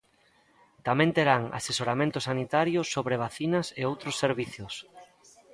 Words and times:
Tamén 0.87 1.09
terán 1.17 1.43
asesoramento 1.59 2.19
sanitario 2.27 2.81
sobre 2.93 3.15
vacinas 3.25 3.67
e 3.81 3.83
outros 3.91 4.15
servizos. 4.23 4.73